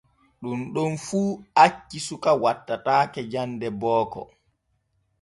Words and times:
Ɗun 0.41 0.59
ɗon 0.73 0.91
fu 1.05 1.19
acci 1.65 1.97
suka 2.07 2.31
wattataake 2.43 3.21
jande 3.31 3.67
booko. 3.79 4.21